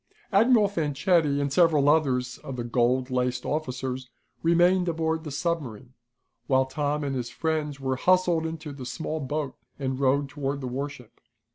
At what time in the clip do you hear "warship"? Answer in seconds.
10.67-11.21